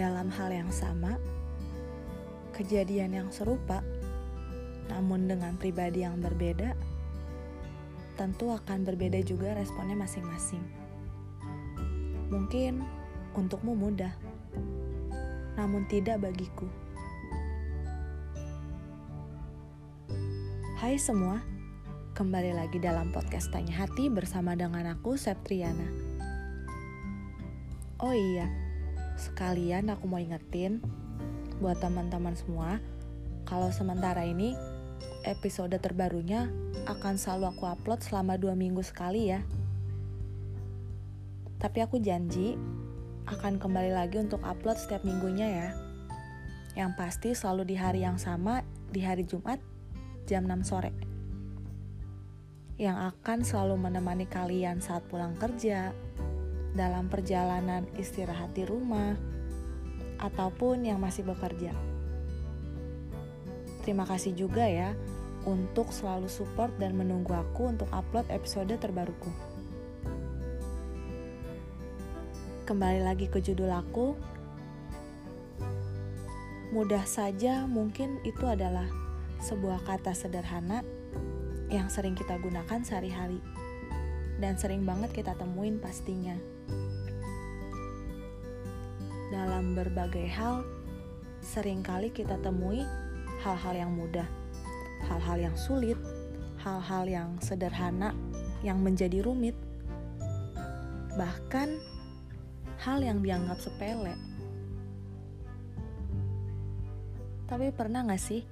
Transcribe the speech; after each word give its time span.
dalam 0.00 0.32
hal 0.32 0.48
yang 0.48 0.72
sama, 0.72 1.20
kejadian 2.56 3.12
yang 3.12 3.28
serupa, 3.28 3.84
namun 4.88 5.28
dengan 5.28 5.60
pribadi 5.60 6.08
yang 6.08 6.24
berbeda, 6.24 6.72
tentu 8.16 8.48
akan 8.48 8.88
berbeda 8.88 9.20
juga 9.20 9.52
responnya 9.52 10.00
masing-masing. 10.00 10.64
Mungkin 12.32 12.80
untukmu 13.36 13.76
mudah, 13.76 14.16
namun 15.60 15.84
tidak 15.92 16.24
bagiku. 16.24 16.64
Hai 20.80 20.96
semua, 20.96 21.44
kembali 22.16 22.56
lagi 22.56 22.80
dalam 22.80 23.12
podcast 23.12 23.52
Tanya 23.52 23.84
Hati 23.84 24.08
bersama 24.08 24.56
dengan 24.56 24.96
aku 24.96 25.20
Septriana. 25.20 25.92
Oh 28.00 28.16
iya, 28.16 28.48
sekalian 29.20 29.92
aku 29.92 30.08
mau 30.08 30.16
ingetin 30.16 30.80
buat 31.60 31.76
teman-teman 31.76 32.32
semua 32.32 32.80
kalau 33.44 33.68
sementara 33.68 34.24
ini 34.24 34.56
episode 35.28 35.76
terbarunya 35.76 36.48
akan 36.88 37.20
selalu 37.20 37.52
aku 37.52 37.68
upload 37.68 38.00
selama 38.00 38.40
dua 38.40 38.56
minggu 38.56 38.80
sekali 38.80 39.28
ya. 39.28 39.44
Tapi 41.60 41.78
aku 41.84 42.00
janji 42.00 42.56
akan 43.28 43.60
kembali 43.60 43.92
lagi 43.92 44.16
untuk 44.16 44.40
upload 44.40 44.80
setiap 44.80 45.04
minggunya 45.04 45.46
ya. 45.46 45.68
Yang 46.72 46.90
pasti 46.96 47.30
selalu 47.36 47.68
di 47.68 47.76
hari 47.76 48.00
yang 48.00 48.16
sama, 48.16 48.64
di 48.88 49.04
hari 49.04 49.28
Jumat, 49.28 49.60
jam 50.24 50.48
6 50.48 50.64
sore. 50.64 50.92
Yang 52.80 53.12
akan 53.12 53.38
selalu 53.44 53.76
menemani 53.76 54.24
kalian 54.24 54.80
saat 54.80 55.04
pulang 55.12 55.36
kerja, 55.36 55.92
dalam 56.76 57.10
perjalanan 57.10 57.86
istirahat 57.98 58.54
di 58.54 58.62
rumah, 58.62 59.18
ataupun 60.20 60.84
yang 60.84 61.00
masih 61.00 61.24
bekerja. 61.24 61.72
Terima 63.80 64.04
kasih 64.04 64.36
juga 64.36 64.68
ya 64.68 64.92
untuk 65.48 65.88
selalu 65.88 66.28
support 66.28 66.68
dan 66.76 66.92
menunggu 66.92 67.32
aku 67.32 67.72
untuk 67.72 67.88
upload 67.88 68.28
episode 68.28 68.76
terbaruku. 68.76 69.32
Kembali 72.68 73.00
lagi 73.02 73.26
ke 73.26 73.40
judul 73.40 73.72
aku. 73.72 74.14
Mudah 76.70 77.02
saja 77.02 77.66
mungkin 77.66 78.22
itu 78.22 78.46
adalah 78.46 78.86
sebuah 79.42 79.82
kata 79.82 80.14
sederhana 80.14 80.86
yang 81.66 81.90
sering 81.90 82.14
kita 82.14 82.38
gunakan 82.38 82.78
sehari-hari 82.84 83.42
dan 84.40 84.56
sering 84.56 84.88
banget 84.88 85.12
kita 85.12 85.36
temuin 85.36 85.76
pastinya 85.76 86.34
dalam 89.30 89.78
berbagai 89.78 90.26
hal, 90.26 90.66
sering 91.38 91.86
kali 91.86 92.10
kita 92.10 92.34
temui 92.42 92.82
hal-hal 93.46 93.74
yang 93.86 93.92
mudah, 93.94 94.26
hal-hal 95.06 95.38
yang 95.38 95.56
sulit, 95.56 95.96
hal-hal 96.58 97.06
yang 97.06 97.30
sederhana 97.38 98.10
yang 98.66 98.82
menjadi 98.82 99.22
rumit, 99.22 99.54
bahkan 101.14 101.78
hal 102.82 103.00
yang 103.00 103.22
dianggap 103.22 103.56
sepele. 103.62 104.18
Tapi 107.46 107.70
pernah 107.70 108.02
gak 108.06 108.22
sih 108.22 108.42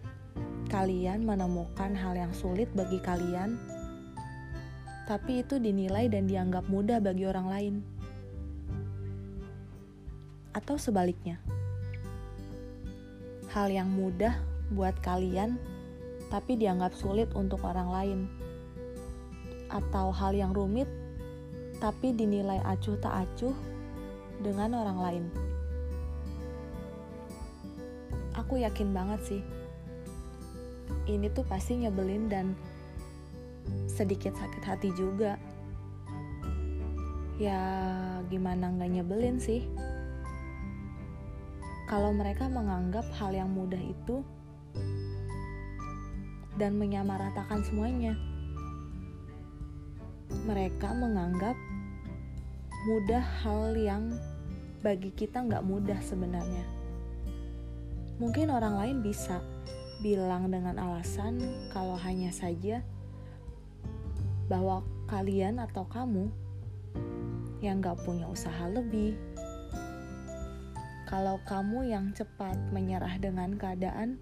kalian 0.71 1.27
menemukan 1.27 1.97
hal 1.97 2.15
yang 2.15 2.31
sulit 2.31 2.71
bagi 2.77 3.03
kalian, 3.03 3.59
tapi 5.09 5.41
itu 5.41 5.57
dinilai 5.57 6.13
dan 6.13 6.29
dianggap 6.29 6.69
mudah 6.69 7.01
bagi 7.01 7.25
orang 7.25 7.49
lain? 7.49 7.75
atau 10.59 10.75
sebaliknya. 10.75 11.39
Hal 13.55 13.71
yang 13.71 13.89
mudah 13.89 14.37
buat 14.75 14.99
kalian, 15.01 15.57
tapi 16.29 16.59
dianggap 16.59 16.93
sulit 16.93 17.31
untuk 17.33 17.65
orang 17.65 17.89
lain, 17.89 18.21
atau 19.73 20.13
hal 20.13 20.37
yang 20.37 20.53
rumit, 20.53 20.91
tapi 21.81 22.13
dinilai 22.13 22.61
acuh 22.67 22.99
tak 23.01 23.25
acuh 23.25 23.55
dengan 24.43 24.77
orang 24.77 24.99
lain. 24.99 25.25
Aku 28.37 28.61
yakin 28.61 28.93
banget 28.93 29.21
sih, 29.25 29.43
ini 31.09 31.33
tuh 31.33 31.47
pasti 31.49 31.81
nyebelin 31.81 32.29
dan 32.29 32.53
sedikit 33.91 34.37
sakit 34.37 34.63
hati 34.65 34.91
juga. 34.95 35.41
Ya, 37.39 37.61
gimana 38.27 38.75
nggak 38.75 38.91
nyebelin 38.99 39.39
sih? 39.39 39.63
kalau 41.89 42.13
mereka 42.13 42.45
menganggap 42.53 43.09
hal 43.17 43.33
yang 43.33 43.49
mudah 43.49 43.81
itu 43.81 44.21
dan 46.61 46.77
menyamaratakan 46.77 47.65
semuanya. 47.65 48.13
Mereka 50.45 50.93
menganggap 50.93 51.57
mudah 52.85 53.25
hal 53.41 53.73
yang 53.73 54.13
bagi 54.85 55.09
kita 55.17 55.41
nggak 55.41 55.65
mudah 55.65 55.97
sebenarnya. 56.05 56.69
Mungkin 58.21 58.53
orang 58.53 58.77
lain 58.77 58.99
bisa 59.01 59.41
bilang 60.05 60.53
dengan 60.53 60.77
alasan 60.77 61.41
kalau 61.73 61.97
hanya 61.97 62.29
saja 62.31 62.85
bahwa 64.49 64.83
kalian 65.07 65.61
atau 65.61 65.85
kamu 65.87 66.33
yang 67.61 67.85
nggak 67.85 68.01
punya 68.03 68.27
usaha 68.29 68.67
lebih, 68.69 69.15
kalau 71.09 71.41
kamu 71.49 71.89
yang 71.89 72.13
cepat 72.13 72.57
menyerah 72.69 73.17
dengan 73.17 73.57
keadaan, 73.57 74.21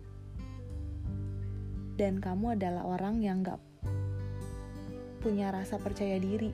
dan 1.96 2.20
kamu 2.20 2.54
adalah 2.60 2.84
orang 2.84 3.24
yang 3.24 3.40
gak 3.40 3.58
punya 5.24 5.48
rasa 5.50 5.80
percaya 5.80 6.20
diri. 6.20 6.52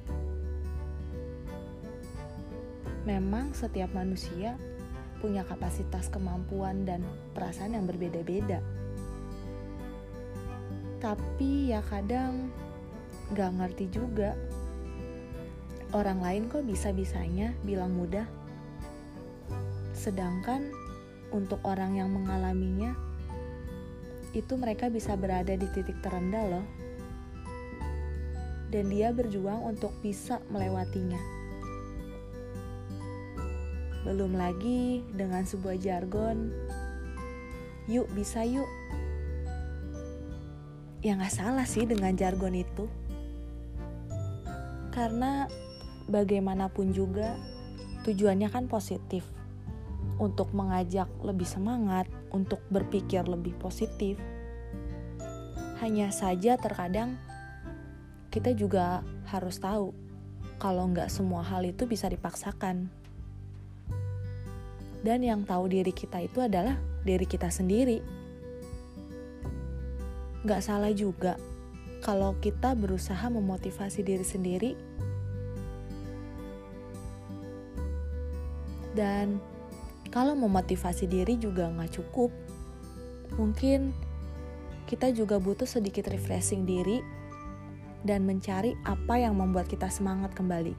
Memang 3.02 3.50
setiap 3.50 3.90
manusia 3.90 4.54
punya 5.18 5.42
kapasitas 5.42 6.06
kemampuan 6.08 6.86
dan 6.86 7.02
perasaan 7.34 7.74
yang 7.74 7.84
berbeda-beda. 7.90 8.62
Tapi 11.02 11.74
ya 11.74 11.82
kadang 11.82 12.54
gak 13.32 13.56
ngerti 13.58 13.88
juga. 13.88 14.36
Orang 15.92 16.24
lain 16.24 16.48
kok 16.48 16.64
bisa-bisanya 16.64 17.52
bilang 17.64 17.92
mudah 17.92 18.24
Sedangkan 20.02 20.66
untuk 21.30 21.62
orang 21.62 21.94
yang 21.94 22.10
mengalaminya, 22.10 22.90
itu 24.34 24.58
mereka 24.58 24.90
bisa 24.90 25.14
berada 25.14 25.54
di 25.54 25.68
titik 25.70 25.94
terendah 26.02 26.58
loh. 26.58 26.66
Dan 28.74 28.90
dia 28.90 29.14
berjuang 29.14 29.62
untuk 29.62 29.94
bisa 30.02 30.42
melewatinya. 30.50 31.22
Belum 34.02 34.34
lagi 34.34 35.06
dengan 35.14 35.46
sebuah 35.46 35.78
jargon, 35.78 36.50
yuk 37.86 38.10
bisa 38.16 38.42
yuk. 38.42 38.66
Ya 41.06 41.14
gak 41.14 41.30
salah 41.30 41.62
sih 41.62 41.86
dengan 41.86 42.18
jargon 42.18 42.58
itu. 42.58 42.90
Karena 44.92 45.48
bagaimanapun 46.06 46.92
juga 46.92 47.34
tujuannya 48.04 48.52
kan 48.52 48.68
positif 48.68 49.24
untuk 50.20 50.52
mengajak 50.52 51.08
lebih 51.24 51.48
semangat, 51.48 52.06
untuk 52.30 52.60
berpikir 52.68 53.24
lebih 53.26 53.56
positif. 53.56 54.20
Hanya 55.82 56.14
saja 56.14 56.54
terkadang 56.60 57.18
kita 58.30 58.54
juga 58.54 59.02
harus 59.28 59.58
tahu 59.58 59.90
kalau 60.62 60.86
nggak 60.92 61.10
semua 61.10 61.42
hal 61.42 61.66
itu 61.66 61.88
bisa 61.90 62.06
dipaksakan. 62.06 62.86
Dan 65.02 65.26
yang 65.26 65.42
tahu 65.42 65.66
diri 65.66 65.90
kita 65.90 66.22
itu 66.22 66.38
adalah 66.38 66.78
diri 67.02 67.26
kita 67.26 67.50
sendiri. 67.50 67.98
Nggak 70.46 70.62
salah 70.62 70.94
juga 70.94 71.34
kalau 72.02 72.34
kita 72.42 72.74
berusaha 72.74 73.30
memotivasi 73.30 74.02
diri 74.02 74.26
sendiri 74.26 74.70
dan 78.92 79.40
kalau 80.12 80.36
memotivasi 80.36 81.08
diri 81.08 81.40
juga 81.40 81.72
nggak 81.72 81.96
cukup. 81.96 82.28
Mungkin 83.40 83.96
kita 84.84 85.08
juga 85.16 85.40
butuh 85.40 85.64
sedikit 85.64 86.12
refreshing 86.12 86.68
diri 86.68 87.00
dan 88.04 88.28
mencari 88.28 88.76
apa 88.84 89.16
yang 89.16 89.40
membuat 89.40 89.72
kita 89.72 89.88
semangat 89.88 90.36
kembali. 90.36 90.76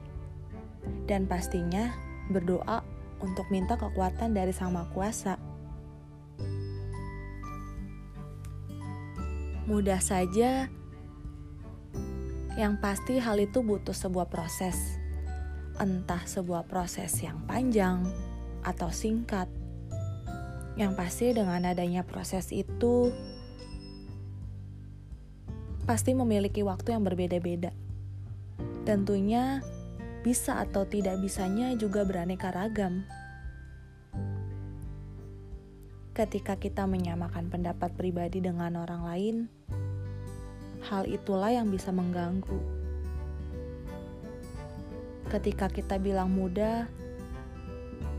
Dan 1.10 1.26
pastinya 1.26 1.90
berdoa 2.30 2.86
untuk 3.18 3.50
minta 3.50 3.74
kekuatan 3.74 4.38
dari 4.38 4.54
Sang 4.54 4.70
Maha 4.70 4.86
Kuasa. 4.94 5.34
Mudah 9.66 9.98
saja, 9.98 10.68
yang 12.54 12.78
pasti 12.78 13.18
hal 13.18 13.38
itu 13.42 13.62
butuh 13.62 13.94
sebuah 13.94 14.30
proses. 14.30 14.78
Entah 15.74 16.22
sebuah 16.22 16.70
proses 16.70 17.10
yang 17.18 17.42
panjang, 17.50 18.06
atau 18.64 18.88
singkat, 18.88 19.46
Yang 20.74 20.92
pasti 20.98 21.30
dengan 21.30 21.70
adanya 21.70 22.02
proses 22.02 22.50
itu 22.50 23.14
pasti 25.86 26.18
memiliki 26.18 26.66
waktu 26.66 26.98
yang 26.98 27.06
berbeda-beda. 27.06 27.70
Tentunya 28.82 29.62
bisa 30.26 30.58
atau 30.58 30.82
tidak 30.82 31.22
bisanya 31.22 31.70
juga 31.78 32.02
beraneka 32.02 32.50
ragam. 32.50 33.06
Ketika 36.10 36.58
kita 36.58 36.90
menyamakan 36.90 37.54
pendapat 37.54 37.94
pribadi 37.94 38.42
dengan 38.42 38.74
orang 38.74 39.06
lain, 39.06 39.36
hal 40.84 41.08
itulah 41.08 41.48
yang 41.48 41.72
bisa 41.72 41.88
mengganggu. 41.88 42.60
Ketika 45.32 45.72
kita 45.72 45.96
bilang 45.96 46.30
mudah, 46.30 46.86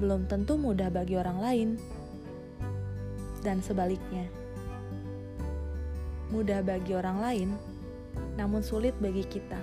belum 0.02 0.26
tentu 0.26 0.58
mudah 0.58 0.90
bagi 0.90 1.16
orang 1.16 1.38
lain, 1.40 1.70
dan 3.46 3.62
sebaliknya, 3.62 4.26
mudah 6.34 6.66
bagi 6.66 6.98
orang 6.98 7.18
lain, 7.22 7.50
namun 8.36 8.66
sulit 8.66 8.98
bagi 8.98 9.24
kita. 9.24 9.62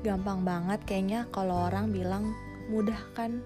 Gampang 0.00 0.42
banget 0.42 0.80
kayaknya 0.88 1.28
kalau 1.30 1.68
orang 1.68 1.92
bilang 1.92 2.32
mudah 2.72 2.96
kan 3.12 3.44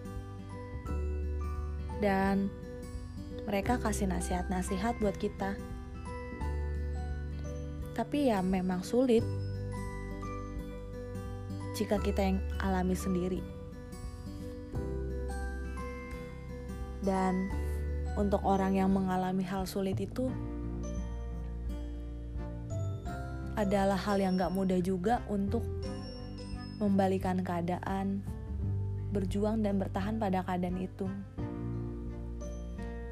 dan 1.99 2.47
mereka 3.45 3.77
kasih 3.77 4.06
nasihat-nasihat 4.09 4.97
buat 5.03 5.19
kita. 5.19 5.59
Tapi 7.94 8.29
ya 8.29 8.43
memang 8.43 8.82
sulit 8.82 9.23
jika 11.79 11.99
kita 12.02 12.23
yang 12.23 12.38
alami 12.58 12.94
sendiri. 12.94 13.43
Dan 17.05 17.50
untuk 18.19 18.43
orang 18.46 18.79
yang 18.79 18.91
mengalami 18.91 19.46
hal 19.46 19.67
sulit 19.67 19.99
itu 19.99 20.31
adalah 23.55 23.99
hal 23.99 24.19
yang 24.19 24.35
gak 24.35 24.50
mudah 24.50 24.82
juga 24.82 25.23
untuk 25.31 25.62
membalikan 26.82 27.38
keadaan, 27.43 28.19
berjuang 29.14 29.62
dan 29.62 29.79
bertahan 29.79 30.19
pada 30.19 30.43
keadaan 30.43 30.79
itu. 30.82 31.06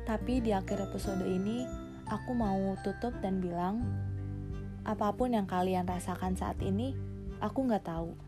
Tapi 0.02 0.42
di 0.42 0.50
akhir 0.50 0.90
episode 0.90 1.22
ini, 1.22 1.62
aku 2.10 2.34
mau 2.34 2.74
tutup 2.82 3.14
dan 3.22 3.38
bilang, 3.38 3.86
apa 4.82 5.14
pun 5.14 5.30
yang 5.30 5.46
kalian 5.46 5.86
rasakan 5.86 6.34
saat 6.34 6.58
ini, 6.58 6.94
aku 7.38 7.66
nggak 7.66 7.86
tahu. 7.86 8.18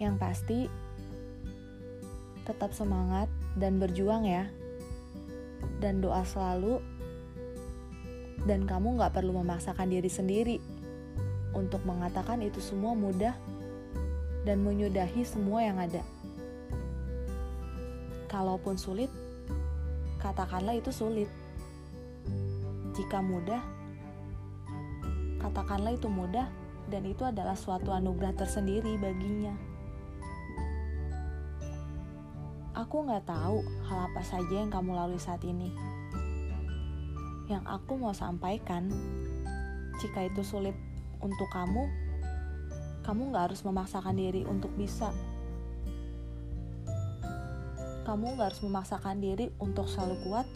Yang 0.00 0.14
pasti, 0.16 0.60
tetap 2.48 2.72
semangat 2.72 3.28
dan 3.60 3.76
berjuang 3.76 4.24
ya. 4.24 4.48
Dan 5.78 6.00
doa 6.00 6.24
selalu, 6.24 6.80
dan 8.48 8.66
kamu 8.66 8.98
nggak 8.98 9.14
perlu 9.14 9.38
memaksakan 9.42 9.90
diri 9.90 10.10
sendiri 10.10 10.56
untuk 11.52 11.84
mengatakan 11.86 12.42
itu 12.42 12.58
semua 12.58 12.96
mudah 12.96 13.36
dan 14.42 14.64
menyudahi 14.64 15.22
semua 15.22 15.62
yang 15.62 15.78
ada. 15.78 16.02
Kalaupun 18.26 18.80
sulit, 18.80 19.12
katakanlah 20.18 20.74
itu 20.74 20.90
sulit. 20.90 21.28
Jika 22.96 23.20
mudah, 23.20 23.60
katakanlah 25.42 25.98
itu 25.98 26.06
mudah 26.06 26.46
dan 26.86 27.02
itu 27.02 27.26
adalah 27.26 27.58
suatu 27.58 27.90
anugerah 27.90 28.32
tersendiri 28.38 28.94
baginya. 28.96 29.52
Aku 32.72 33.04
nggak 33.04 33.28
tahu 33.28 33.60
hal 33.90 33.98
apa 34.08 34.22
saja 34.24 34.54
yang 34.62 34.72
kamu 34.72 34.96
lalui 34.96 35.20
saat 35.20 35.44
ini. 35.44 35.74
Yang 37.50 37.64
aku 37.68 38.00
mau 38.00 38.16
sampaikan, 38.16 38.88
jika 40.00 40.24
itu 40.24 40.40
sulit 40.40 40.78
untuk 41.20 41.50
kamu, 41.52 41.84
kamu 43.04 43.34
nggak 43.34 43.52
harus 43.52 43.60
memaksakan 43.66 44.16
diri 44.16 44.46
untuk 44.48 44.72
bisa 44.78 45.12
kamu 48.02 48.34
gak 48.34 48.52
harus 48.52 48.62
memaksakan 48.66 49.22
diri 49.22 49.54
untuk 49.62 49.86
selalu 49.86 50.18
kuat 50.26 50.46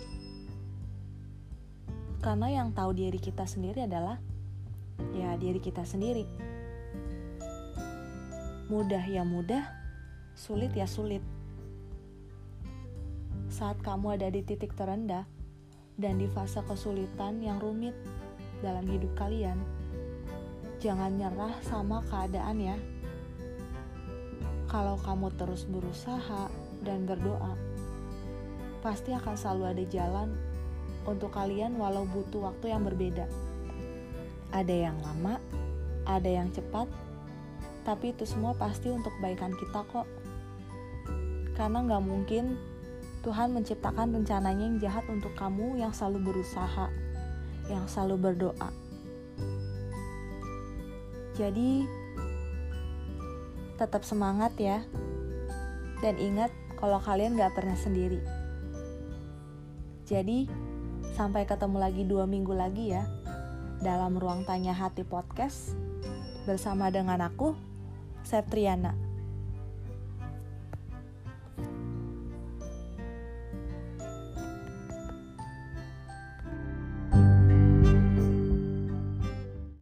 karena 2.18 2.50
yang 2.50 2.74
tahu 2.74 2.90
diri 2.90 3.22
kita 3.22 3.46
sendiri 3.46 3.86
adalah 3.86 4.18
ya 5.16 5.34
diri 5.40 5.60
kita 5.60 5.82
sendiri. 5.82 6.24
Mudah 8.66 9.02
ya 9.06 9.22
mudah 9.22 9.62
sulit 10.34 10.74
ya 10.74 10.84
sulit. 10.84 11.22
Saat 13.48 13.80
kamu 13.80 14.20
ada 14.20 14.28
di 14.28 14.42
titik 14.42 14.74
terendah 14.76 15.24
dan 15.96 16.20
di 16.20 16.28
fase 16.28 16.60
kesulitan 16.66 17.40
yang 17.40 17.56
rumit 17.56 17.96
dalam 18.60 18.84
hidup 18.84 19.12
kalian 19.16 19.56
jangan 20.76 21.12
nyerah 21.16 21.54
sama 21.64 22.04
keadaan 22.06 22.60
ya. 22.60 22.76
Kalau 24.68 24.98
kamu 25.00 25.32
terus 25.38 25.64
berusaha 25.64 26.52
dan 26.84 27.08
berdoa, 27.08 27.56
pasti 28.84 29.14
akan 29.14 29.34
selalu 29.38 29.64
ada 29.72 29.84
jalan 29.88 30.28
untuk 31.08 31.32
kalian 31.32 31.78
walau 31.80 32.04
butuh 32.04 32.50
waktu 32.50 32.74
yang 32.74 32.82
berbeda. 32.84 33.24
Ada 34.54 34.90
yang 34.90 34.98
lama, 35.02 35.40
ada 36.06 36.30
yang 36.30 36.50
cepat, 36.54 36.86
tapi 37.86 38.14
itu 38.14 38.26
semua 38.26 38.54
pasti 38.54 38.90
untuk 38.90 39.14
kebaikan 39.18 39.54
kita 39.54 39.82
kok. 39.90 40.06
Karena 41.54 41.82
nggak 41.86 42.04
mungkin 42.04 42.58
Tuhan 43.26 43.50
menciptakan 43.50 44.14
rencananya 44.14 44.70
yang 44.70 44.78
jahat 44.78 45.02
untuk 45.10 45.34
kamu 45.34 45.82
yang 45.82 45.90
selalu 45.90 46.30
berusaha, 46.30 46.86
yang 47.66 47.82
selalu 47.90 48.30
berdoa. 48.30 48.70
Jadi, 51.34 51.84
tetap 53.76 54.06
semangat 54.06 54.54
ya. 54.56 54.86
Dan 56.00 56.16
ingat, 56.22 56.54
kalau 56.78 57.02
kalian 57.02 57.34
gak 57.34 57.52
pernah 57.56 57.74
sendiri. 57.74 58.22
Jadi, 60.06 60.46
sampai 61.18 61.44
ketemu 61.50 61.76
lagi 61.82 62.02
dua 62.06 62.24
minggu 62.30 62.54
lagi 62.54 62.94
ya, 62.94 63.04
dalam 63.86 64.18
ruang 64.18 64.42
tanya 64.42 64.74
hati 64.74 65.06
podcast, 65.06 65.78
bersama 66.42 66.90
dengan 66.90 67.22
aku, 67.22 67.54
Septriana. 68.26 69.05